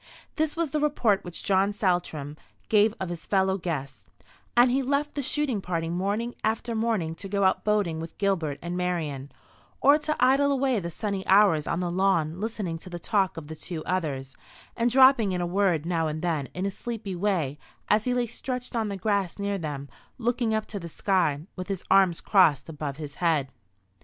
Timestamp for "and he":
4.57-4.81